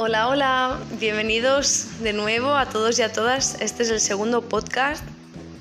[0.00, 3.60] Hola, hola, bienvenidos de nuevo a todos y a todas.
[3.60, 5.02] Este es el segundo podcast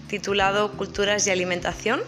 [0.10, 2.02] titulado Culturas y Alimentación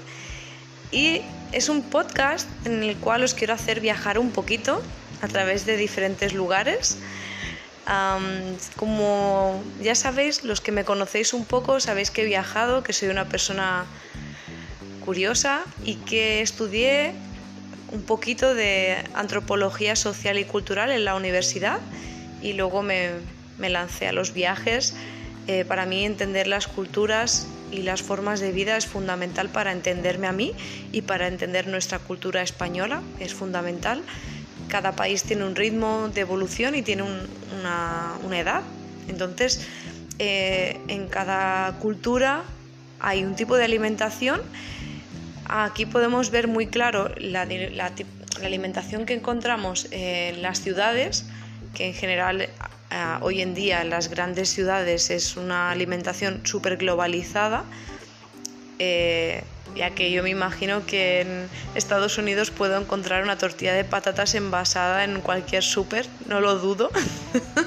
[0.92, 1.24] y
[1.54, 4.80] es un podcast en el cual os quiero hacer viajar un poquito
[5.24, 7.00] a través de diferentes lugares.
[8.76, 13.10] como ya sabéis, los que me conocéis un poco, sabéis que he viajado, que soy
[13.10, 13.86] una persona
[15.04, 17.16] curiosa y que estudié
[17.92, 21.80] un poquito de antropología social y cultural en la universidad
[22.42, 23.12] y luego me,
[23.58, 24.96] lancé a los viajes.
[25.48, 30.28] Eh, para mí entender las culturas y las formas de vida es fundamental para entenderme
[30.28, 30.54] a mí
[30.92, 34.04] y para entender nuestra cultura española, es fundamental.
[34.68, 38.62] Cada país tiene un ritmo de evolución y tiene una, edad.
[39.08, 39.68] Entonces,
[40.20, 42.44] eh, en cada cultura
[43.00, 44.42] hay un tipo de alimentación.
[45.46, 47.48] Aquí podemos ver muy claro la
[48.44, 51.26] alimentación que encontramos en las ciudades
[51.74, 52.50] que en general eh,
[53.22, 57.64] hoy en día en las grandes ciudades es una alimentación súper globalizada,
[58.80, 59.44] eh,
[59.76, 64.34] ya que yo me imagino que en Estados Unidos puedo encontrar una tortilla de patatas
[64.34, 66.90] envasada en cualquier súper, no lo dudo.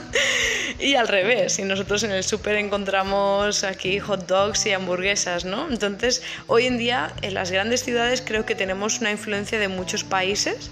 [0.80, 5.68] y al revés, si nosotros en el súper encontramos aquí hot dogs y hamburguesas, ¿no?
[5.70, 10.02] Entonces, hoy en día en las grandes ciudades creo que tenemos una influencia de muchos
[10.02, 10.70] países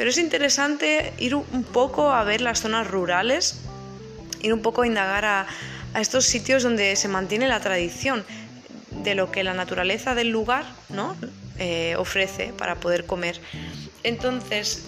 [0.00, 3.60] pero es interesante ir un poco a ver las zonas rurales,
[4.40, 5.46] ir un poco a indagar a,
[6.00, 8.24] estos sitios donde se mantiene la tradición
[9.02, 11.14] de lo que la naturaleza del lugar ¿no?
[11.58, 13.42] Eh, ofrece para poder comer.
[14.02, 14.86] Entonces,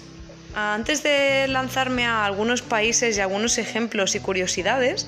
[0.55, 5.07] antes de lanzarme a algunos países y algunos ejemplos y curiosidades,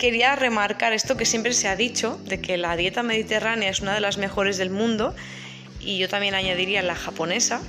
[0.00, 3.94] quería remarcar esto que siempre se ha dicho, de que la dieta mediterránea es una
[3.94, 5.14] de las mejores del mundo,
[5.78, 7.62] y yo también añadiría la japonesa,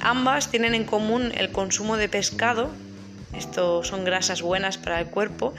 [0.00, 2.70] Ambas tienen en común el consumo de pescado,
[3.34, 5.54] esto son grasas buenas para el cuerpo,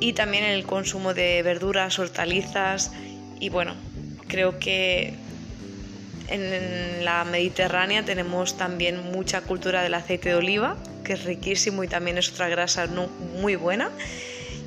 [0.00, 2.92] y también el consumo de verduras, hortalizas
[3.38, 3.74] y bueno,
[4.28, 5.14] creo que
[6.28, 11.88] en la Mediterránea tenemos también mucha cultura del aceite de oliva, que es riquísimo y
[11.88, 13.90] también es otra grasa muy buena.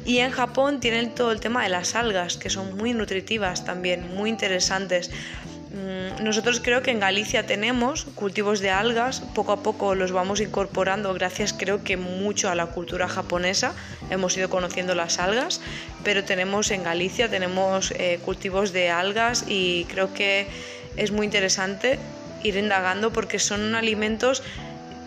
[0.06, 4.14] Y en Japón tienen todo el tema de las algas, que son muy nutritivas también,
[4.14, 5.10] muy interesantes.
[5.74, 10.40] Mm, nosotros creo que en Galicia tenemos cultivos de algas, poco a poco los vamos
[10.40, 13.74] incorporando gracias creo que mucho a la cultura japonesa,
[14.12, 15.62] hemos ido conociendo las algas,
[16.04, 20.46] pero tenemos en Galicia tenemos eh, cultivos de algas y creo que
[20.96, 21.98] es muy interesante
[22.44, 24.44] ir indagando porque son alimentos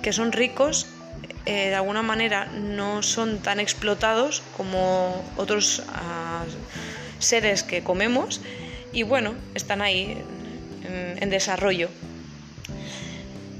[0.03, 0.88] que son ricos,
[1.44, 6.44] eh, de alguna manera no son tan explotados como otros ah,
[7.21, 8.41] seres que comemos
[8.93, 10.25] y bueno, están ahí
[10.86, 11.88] en, desarrollo.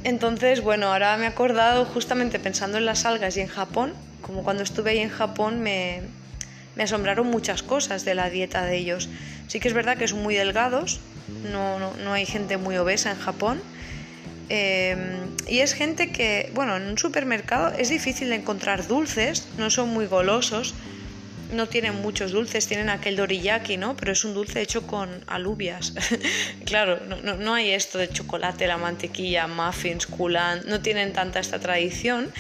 [0.05, 3.93] Entonces, bueno, ahora me he acordado justamente pensando en las algas y en Japón,
[4.23, 6.03] como cuando estuve ahí en Japón me,
[6.79, 9.09] asombraron muchas cosas de la dieta de ellos.
[9.49, 11.01] Sí que es verdad que son muy delgados,
[11.51, 13.61] no, no, hay gente muy obesa en Japón.
[14.49, 14.97] Eh,
[15.49, 19.89] y es gente que, bueno, en un supermercado es difícil de encontrar dulces, no son
[19.89, 20.75] muy golosos,
[21.53, 23.97] no tienen muchos dulces, tienen aquel doriyaki, ¿no?
[23.97, 25.95] Pero es un dulce hecho con alubias.
[26.65, 26.99] claro,
[27.39, 32.33] no, hay esto de chocolate, la mantequilla, muffins, culan, no tienen tanta esta tradición.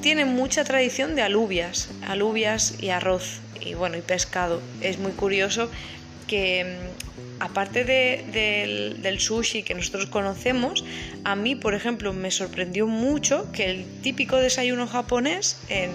[0.00, 4.62] Tienen mucha tradición de alubias, alubias y arroz y bueno, y pescado.
[4.80, 5.70] Es muy curioso
[6.26, 10.84] que mm, aparte del, sushi que nosotros conocemos,
[11.24, 15.90] a mí, por ejemplo, me sorprendió mucho que el típico desayuno japonés en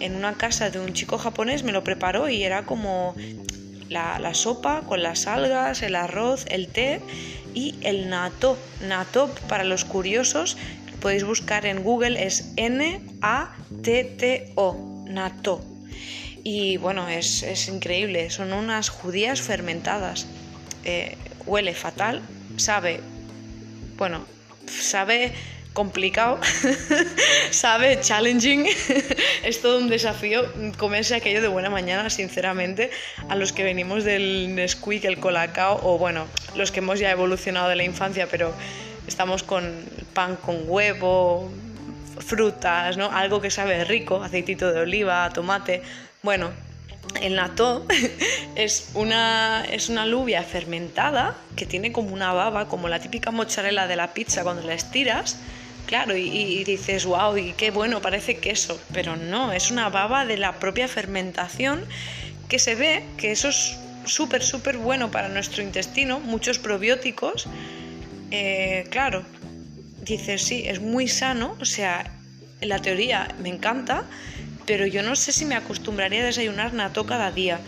[0.00, 3.14] en una casa de un chico japonés me lo preparó y era como
[3.88, 7.00] la, sopa con las algas, el arroz, el té
[7.54, 8.58] y el nato.
[8.80, 10.56] Nato, para los curiosos,
[11.00, 13.04] podéis buscar en Google, es N-A-T-T-O,
[15.06, 15.64] nato.
[16.42, 20.26] Y bueno, es, increíble, son unas judías fermentadas.
[20.84, 21.16] Eh,
[21.46, 22.20] huele fatal,
[22.56, 23.00] sabe,
[23.96, 24.26] bueno,
[24.66, 25.32] sabe
[25.74, 26.40] complicado,
[27.50, 28.66] sabe, challenging.
[29.44, 32.90] es todo un desafío comerse aquello de buena mañana, sinceramente,
[33.28, 36.26] a los que venimos del Nesquik, el colacao, o bueno,
[36.56, 38.54] los que hemos ya evolucionado de la infancia, pero
[39.06, 39.84] estamos con
[40.14, 41.52] pan con huevo,
[42.20, 43.10] frutas, ¿no?
[43.10, 45.82] Algo que sabe rico, aceitito de oliva, tomate.
[46.22, 46.50] Bueno,
[47.20, 47.86] el natto
[48.56, 53.86] es una, es una alubia fermentada que tiene como una baba, como la típica mozzarella
[53.86, 55.38] de la pizza cuando la estiras,
[55.86, 60.38] Claro, y, dices, wow, y qué bueno, parece queso, pero no, es una baba de
[60.38, 61.84] la propia fermentación
[62.48, 63.76] que se ve que eso es
[64.06, 67.46] súper, súper bueno para nuestro intestino, muchos probióticos.
[68.30, 69.24] Eh, claro,
[70.02, 72.10] dices, sí, es muy sano, o sea,
[72.60, 74.04] la teoría me encanta,
[74.66, 77.60] pero yo no sé si me acostumbraría a desayunar natto cada día.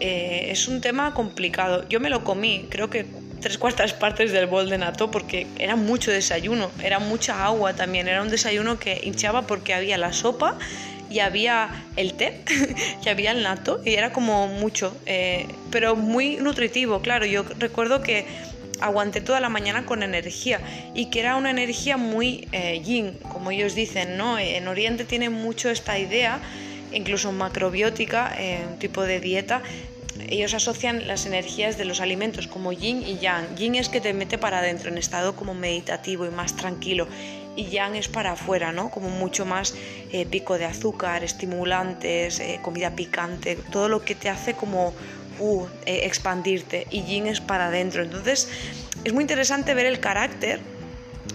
[0.00, 1.88] Eh, es un tema complicado.
[1.88, 3.06] Yo me lo comí, creo que
[3.44, 8.08] tres cuartas partes del bol de natto porque era mucho desayuno, era mucha agua también,
[8.08, 10.56] era un desayuno que hinchaba porque había la sopa
[11.10, 12.40] y había el té
[13.04, 18.00] y había el natto y era como mucho, eh, pero muy nutritivo, claro, yo recuerdo
[18.00, 18.24] que
[18.80, 20.58] aguanté toda la mañana con energía
[20.94, 24.38] y que era una energía muy eh, yin, como ellos dicen, ¿no?
[24.38, 26.40] En Oriente tienen mucho esta idea,
[26.92, 29.62] incluso macrobiótica, eh, un tipo de dieta,
[30.34, 33.56] ellos asocian las energías de los alimentos como yin y yang.
[33.56, 37.06] Yin es que te mete para adentro en estado como meditativo y más tranquilo
[37.56, 38.90] y yang es para afuera, ¿no?
[38.90, 39.74] Como mucho más
[40.12, 44.92] eh, pico de azúcar, estimulantes, comida picante, todo lo que te hace como
[45.38, 48.02] uh, expandirte y yin es para adentro.
[48.02, 48.48] Entonces
[49.04, 50.60] es muy interesante ver el carácter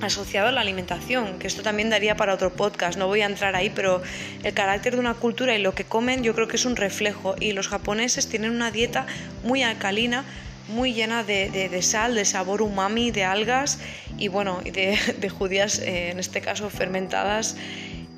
[0.02, 3.56] asociado a la alimentación, que esto también daría para otro podcast, no voy a entrar
[3.56, 4.02] ahí, pero
[4.44, 7.36] el carácter de una cultura y lo que comen yo creo que es un reflejo.
[7.40, 9.06] Y los japoneses tienen una dieta
[9.44, 10.24] muy alcalina,
[10.68, 13.80] muy llena de, sal, de sabor umami, de algas
[14.18, 17.58] y bueno, de, judías eh, en este caso fermentadas.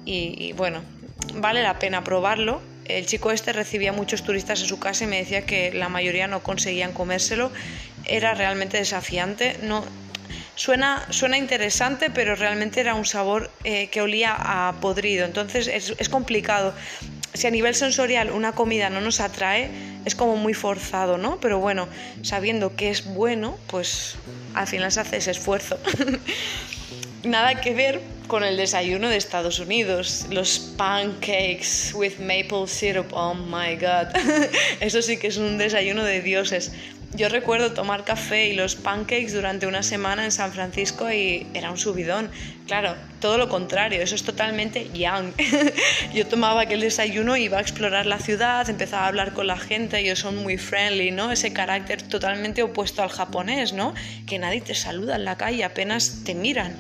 [0.04, 0.82] Y bueno,
[1.36, 2.62] vale la pena probarlo.
[2.86, 6.28] El chico este recibía muchos turistas en su casa y me decía que la mayoría
[6.28, 7.52] no conseguían comérselo.
[8.06, 9.58] Era realmente desafiante.
[9.64, 9.86] No,
[10.56, 15.26] suena, suena interesante, pero realmente era un sabor eh, que olía a podrido.
[15.26, 16.74] Entonces es, es complicado.
[17.34, 19.70] Si a nivel sensorial una comida no nos atrae,
[20.06, 21.40] es como muy forzado, ¿no?
[21.40, 21.88] Pero bueno,
[22.24, 24.16] sabiendo que es bueno, pues
[24.54, 25.80] al final se hace ese esfuerzo.
[27.24, 33.34] Nada que ver con el desayuno de Estados Unidos, los pancakes with maple syrup, oh
[33.34, 34.08] my god,
[34.80, 36.72] eso sí que es un desayuno de dioses.
[37.14, 41.70] Yo recuerdo tomar café y los pancakes durante una semana en San Francisco y era
[41.70, 42.32] un subidón.
[42.68, 45.32] Claro, todo lo contrario, eso es totalmente young.
[46.14, 50.00] yo tomaba aquel desayuno, iba a explorar la ciudad, empezaba a hablar con la gente,
[50.00, 51.32] ellos son muy friendly, ¿no?
[51.32, 53.94] Ese carácter totalmente opuesto al japonés, ¿no?
[54.26, 56.76] Que nadie te saluda en la calle, apenas te miran.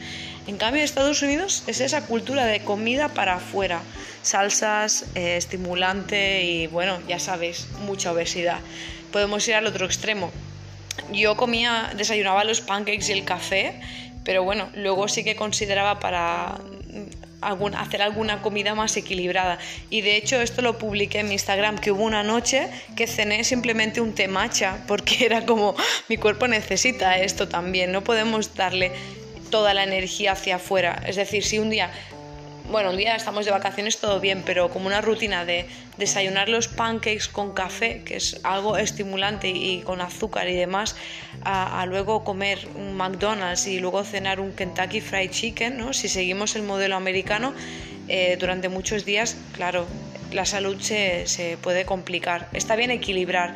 [0.47, 3.81] En cambio, Estados Unidos es esa cultura de comida para afuera,
[4.23, 8.59] salsas, eh, estimulante y, bueno, ya sabéis, mucha obesidad.
[9.11, 10.31] Podemos ir al otro extremo.
[11.13, 13.79] Yo comía, desayunaba los pancakes y el café,
[14.23, 16.59] pero bueno, luego sí que consideraba para
[17.77, 19.57] hacer alguna comida más equilibrada.
[19.89, 23.44] Y de hecho esto lo publiqué en mi Instagram, que hubo una noche que cené
[23.44, 25.75] simplemente un té matcha, porque era como
[26.07, 28.91] mi cuerpo necesita esto también, no podemos darle
[29.50, 31.03] toda la energía hacia afuera.
[31.06, 31.91] Es decir, si un día,
[32.71, 35.65] bueno, un día estamos de vacaciones todo bien, pero como una rutina de
[35.97, 40.95] desayunar los pancakes con café, que es algo estimulante y con azúcar y demás,
[41.44, 45.94] a, luego comer un McDonald's y luego cenar un Kentucky Fried Chicken, ¿no?
[45.94, 47.53] si seguimos el modelo americano,
[48.07, 49.85] eh, durante muchos días, claro,
[50.31, 52.47] la salud se, se puede complicar.
[52.53, 53.53] Está bien equilibrar.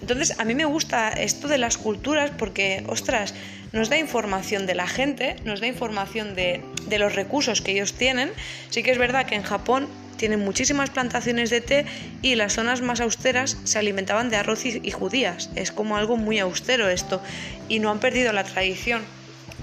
[0.00, 3.34] Entonces, a mí me gusta esto de las culturas porque, ostras,
[3.72, 6.62] nos da información de la gente, nos da información de,
[6.98, 8.32] los recursos que ellos tienen.
[8.70, 11.86] Sí que es verdad que en Japón tienen muchísimas plantaciones de té
[12.22, 15.50] y las zonas más austeras se alimentaban de arroz y, judías.
[15.54, 17.20] Es como algo muy austero esto
[17.68, 19.02] y no han perdido la tradición.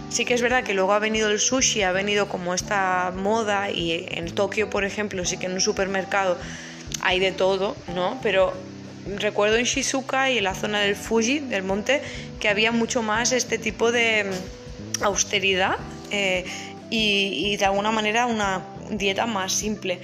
[0.09, 3.71] Sí que es verdad que luego ha venido el sushi, ha venido como esta moda
[3.71, 6.37] y en Tokio, por ejemplo, sí que en un supermercado
[7.01, 8.19] hay de todo, ¿no?
[8.21, 8.53] Pero
[9.05, 12.01] recuerdo en Shizuka y en la zona del Fuji, del monte,
[12.39, 15.77] que había mucho más este tipo de mm, austeridad
[16.11, 16.45] eh,
[16.89, 19.99] y, de alguna manera una dieta más simple.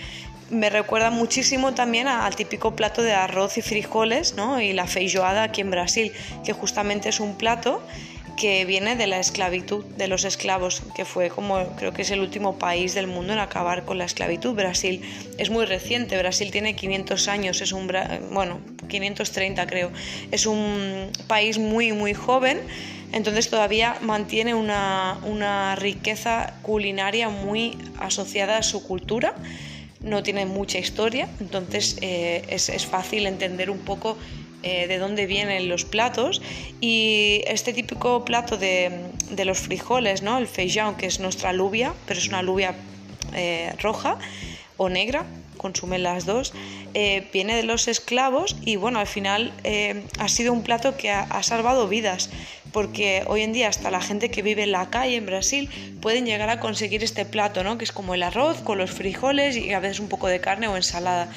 [0.49, 4.59] Me recuerda muchísimo también al típico plato de arroz y frijoles ¿no?
[4.59, 6.11] y la feijoada aquí en Brasil,
[6.43, 7.81] que justamente es un plato
[8.41, 12.21] que viene de la esclavitud de los esclavos, que fue como creo que es el
[12.21, 14.55] último país del mundo en acabar con la esclavitud.
[14.55, 15.03] Brasil
[15.37, 17.87] es muy reciente, Brasil tiene 500 años, es un
[18.31, 19.91] bueno, 530 creo.
[20.31, 22.61] Es un país muy muy joven,
[23.11, 29.35] entonces todavía mantiene una, una riqueza culinaria muy asociada a su cultura
[30.01, 34.17] no tiene mucha historia, entonces eh, es, es, fácil entender un poco
[34.63, 36.39] eh, de dónde vienen los platos
[36.81, 38.91] y este típico plato de,
[39.31, 40.37] de los frijoles, ¿no?
[40.37, 42.75] el feijão, que es nuestra alubia, pero es una alubia
[43.33, 44.19] eh, roja
[44.77, 45.25] o negra,
[45.57, 46.53] consumen las dos,
[46.93, 49.51] eh, viene de los esclavos y bueno, al final
[50.19, 52.29] ha sido un plato que ha, ha, salvado vidas,
[52.71, 55.69] porque hoy en día hasta la gente que vive en la calle en Brasil
[56.01, 57.79] pueden llegar a conseguir este plato, ¿no?
[57.79, 60.67] que es como el arroz con los frijoles y a veces un poco de carne
[60.67, 61.29] o ensalada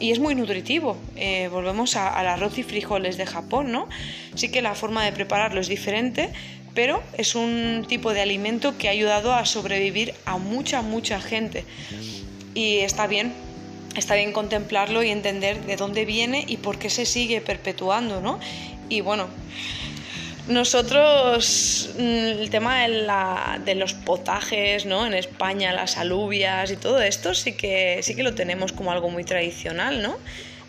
[0.00, 0.96] y es muy nutritivo.
[1.16, 3.88] Eh, volvemos al arroz y frijoles de Japón, ¿no?
[4.34, 6.30] Sí que la forma de prepararlo es diferente,
[6.74, 11.64] pero es un tipo de alimento que ha ayudado a sobrevivir a mucha, mucha gente.
[12.54, 13.32] Y está bien,
[13.96, 18.40] está bien contemplarlo y entender de dónde viene y por qué se sigue perpetuando, ¿no?
[18.88, 19.28] Y bueno,
[20.48, 25.06] nosotros, mm, el tema de, los potajes, ¿no?
[25.06, 29.08] En España, las alubias y todo esto sí que, sí que lo tenemos como algo
[29.08, 30.18] muy tradicional, ¿no?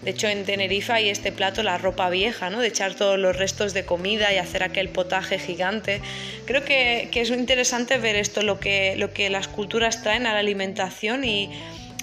[0.02, 2.62] De hecho, en Tenerife hay este plato, la ropa vieja, ¿no?
[2.62, 6.00] De echar todos los restos de comida y hacer aquel potaje gigante.
[6.46, 10.40] Creo que, es interesante ver esto, lo que, lo que las culturas traen a la
[10.40, 11.50] alimentación y,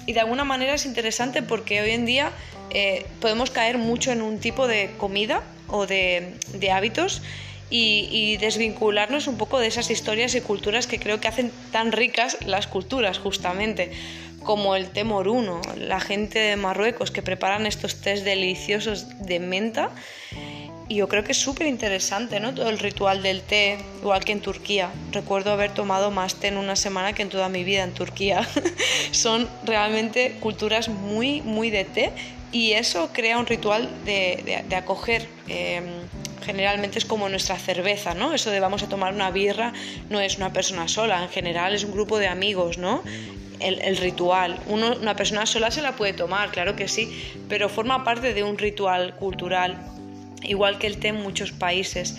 [0.05, 2.31] de alguna manera es interesante porque hoy en día
[2.71, 7.21] eh, podemos caer mucho en un tipo de comida o de, de hábitos
[7.75, 12.37] y, desvincularnos un poco de esas historias y culturas que creo que hacen tan ricas
[12.45, 13.91] las culturas justamente
[14.43, 19.89] como el té moruno, la gente de Marruecos que preparan estos tés deliciosos de menta
[20.89, 22.53] y yo creo que es súper interesante, ¿no?
[22.53, 24.91] Todo el ritual del té, igual que en Turquía.
[25.11, 28.47] Recuerdo haber tomado más té en una semana que en toda mi vida en Turquía.
[29.11, 32.11] Son realmente culturas muy, muy de té
[32.51, 35.27] y eso crea un ritual de, acoger.
[35.47, 36.02] Em,
[36.43, 38.33] generalmente es como nuestra cerveza, ¿no?
[38.33, 39.73] Eso de vamos a tomar una birra
[40.09, 43.03] no es una persona sola, en general es un grupo de amigos, ¿no?
[43.59, 44.59] El, ritual.
[44.67, 48.57] una persona sola se la puede tomar, claro que sí, pero forma parte de un
[48.57, 49.77] ritual cultural,
[50.41, 52.17] igual que el té en muchos países.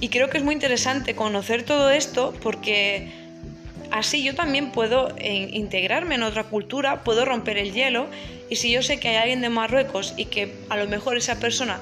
[0.00, 3.12] Y creo que es muy interesante conocer todo esto porque
[3.92, 8.08] así yo también puedo eh, integrarme en otra cultura, puedo romper el hielo
[8.50, 11.38] y si yo sé que hay alguien de Marruecos y que a lo mejor esa
[11.38, 11.78] persona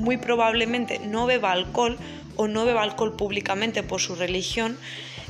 [0.00, 1.98] muy probablemente no beba alcohol
[2.36, 4.78] o no beba alcohol públicamente por su religión,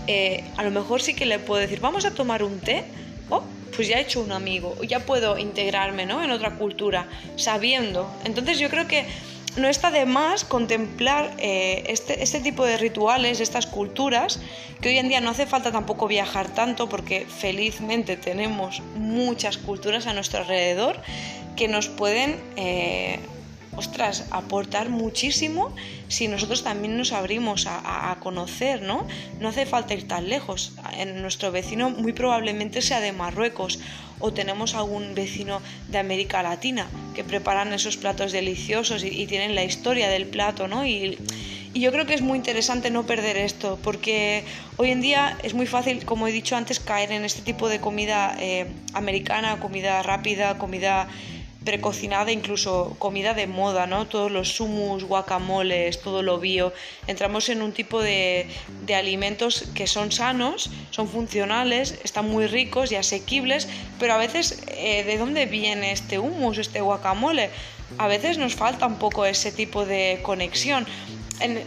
[0.06, 2.84] eh, a lo mejor sí que le puedo decir, vamos a tomar un té,
[3.28, 3.42] oh,
[3.74, 6.22] pues ya he hecho un amigo, ya puedo integrarme ¿no?
[6.22, 8.10] en otra cultura, sabiendo.
[8.24, 9.06] Entonces yo creo que
[9.56, 14.40] no está de más contemplar eh, este, este, tipo de rituales, estas culturas,
[14.80, 20.06] que hoy en día no hace falta tampoco viajar tanto porque felizmente tenemos muchas culturas
[20.06, 21.00] a nuestro alrededor
[21.56, 23.18] que nos pueden eh,
[23.80, 25.74] ostras, aportar muchísimo
[26.08, 29.06] si nosotros también nos abrimos a, conocer, ¿no?
[29.40, 30.72] No hace falta ir tan lejos.
[30.98, 33.78] En nuestro vecino muy probablemente sea de Marruecos
[34.18, 39.64] o tenemos algún vecino de América Latina que preparan esos platos deliciosos y, tienen la
[39.64, 40.84] historia del plato, ¿no?
[40.84, 41.18] Y,
[41.72, 44.42] yo creo que es muy interesante no perder esto, porque
[44.76, 47.78] hoy en día es muy fácil, como he dicho antes, caer en este tipo de
[47.78, 51.08] comida eh, americana, comida rápida, comida
[51.64, 54.06] precocinada, incluso comida de moda, ¿no?
[54.06, 56.72] Todos los sumus, guacamoles, todo lo bio.
[57.06, 58.48] Entramos en un tipo de,
[58.94, 65.04] alimentos que son sanos, son funcionales, están muy ricos y asequibles, pero a veces, eh,
[65.04, 67.50] ¿de dónde viene este humus, este guacamole?
[67.98, 70.86] A veces nos falta un poco ese tipo de conexión.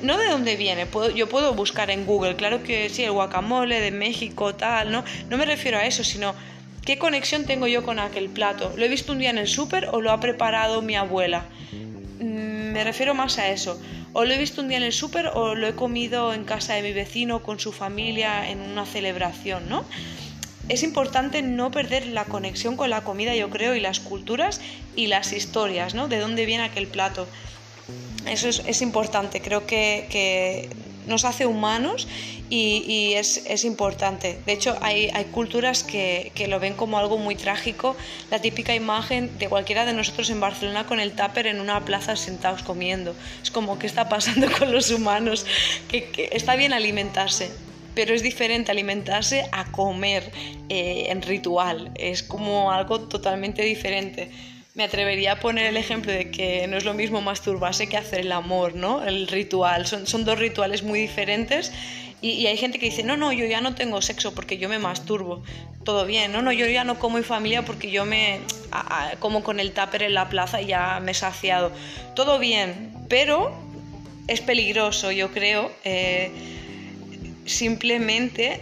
[0.02, 3.92] no de dónde viene, yo puedo buscar en Google, claro que sí, el guacamole de
[3.92, 5.04] México, tal, ¿no?
[5.30, 6.36] No me refiero a eso, sino
[6.86, 8.74] ¿Qué conexión tengo yo con aquel plato?
[8.76, 11.46] ¿Lo he visto un día en el súper o lo ha preparado mi abuela?
[12.20, 13.80] Mm, me refiero más a eso.
[14.12, 16.74] O lo he visto un día en el súper o lo he comido en casa
[16.74, 19.86] de mi vecino con su familia en una celebración, ¿no?
[20.68, 24.60] Es importante no perder la conexión con la comida, yo creo, y las culturas
[24.96, 26.10] y las historias, ¿no?
[26.10, 27.28] De dónde viene aquel plato.
[28.28, 30.70] Eso es, importante, creo que
[31.08, 32.08] nos hace humanos
[32.50, 34.38] y, es, importante.
[34.46, 37.96] De hecho, hay, culturas que, lo ven como algo muy trágico.
[38.30, 42.16] La típica imagen de cualquiera de nosotros en Barcelona con el tupper en una plaza
[42.16, 43.16] sentados comiendo.
[43.42, 45.46] Es como, ¿qué está pasando con los humanos?
[45.88, 47.52] Que, está bien alimentarse,
[47.96, 50.32] pero es diferente alimentarse a comer
[50.70, 51.92] eh, en ritual.
[51.96, 54.30] Es como algo totalmente diferente
[54.76, 58.22] me atrevería a poner el ejemplo de que no es lo mismo masturbarse que hacer
[58.22, 59.04] el amor, ¿no?
[59.04, 59.86] El ritual.
[59.86, 61.72] Son, son dos rituales muy diferentes
[62.24, 64.80] y, hay gente que dice, no, no, yo ya no tengo sexo porque yo me
[64.80, 65.44] masturbo.
[65.84, 68.40] Todo bien, no, no, yo ya no como en familia porque yo me
[69.20, 71.74] como con el tupper en la plaza y ya me he saciado.
[72.16, 73.54] Todo bien, pero
[74.28, 76.32] es peligroso, yo creo, eh,
[77.46, 78.62] simplemente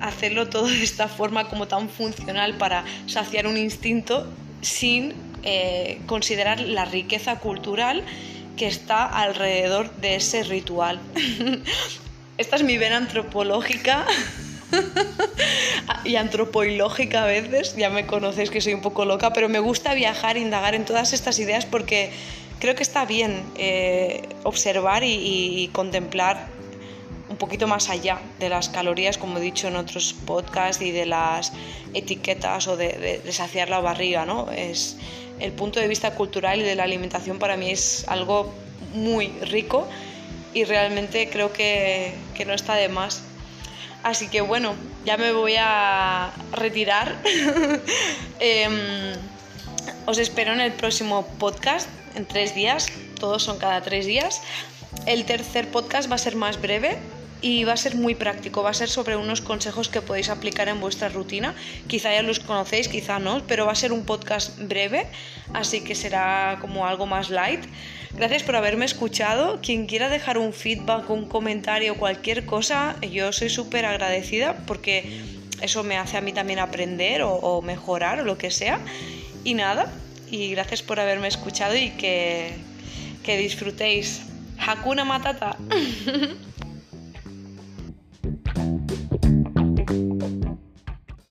[0.00, 4.26] hacerlo todo de esta forma como tan funcional para saciar un instinto
[4.62, 8.04] sin eh, considerar la riqueza cultural
[8.56, 11.00] que está alrededor de ese ritual.
[12.38, 14.06] Esta es mi vena antropológica
[16.04, 19.94] y antropoilógica a veces, ya me conocéis que soy un poco loca, pero me gusta
[19.94, 22.10] viajar, indagar en todas estas ideas porque
[22.58, 26.46] creo que está bien eh, observar y, contemplar
[27.42, 31.52] poquito más allá de las calorías, como he dicho en otros podcasts, y de las
[31.92, 34.48] etiquetas o de, de saciar la barriga, ¿no?
[34.52, 34.96] Es,
[35.42, 38.52] el punto de vista cultural y de la alimentación para mí es algo
[38.94, 39.88] muy rico
[40.54, 43.22] y realmente creo que, que no está de más.
[44.04, 47.16] Así que bueno, ya me voy a retirar.
[48.38, 49.14] Em,
[50.06, 54.42] os espero en el próximo podcast, en tres días, todos son cada tres días.
[55.06, 56.98] El tercer podcast va a ser más breve,
[57.42, 60.68] y va a ser muy práctico, va a ser sobre unos consejos que podéis aplicar
[60.68, 61.54] en vuestra rutina.
[61.88, 65.06] Quizá ya los conocéis, quizá no, pero va a ser un podcast breve,
[65.52, 67.64] así que será como algo más light.
[68.12, 69.60] Gracias por haberme escuchado.
[69.60, 75.20] Quien quiera dejar un feedback, un comentario, cualquier cosa, yo soy súper agradecida porque
[75.60, 78.78] eso me hace a mí también aprender o, mejorar o lo que sea.
[79.42, 79.92] Y nada,
[80.30, 82.54] y gracias por haberme escuchado y que,
[83.24, 84.22] que disfrutéis.
[84.58, 85.56] Hakuna Matata.